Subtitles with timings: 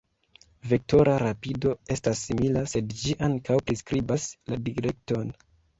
[0.71, 5.37] Vektora rapido estas simila, sed ĝi ankaŭ priskribas la direkton.